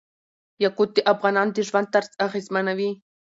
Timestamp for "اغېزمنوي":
2.25-2.91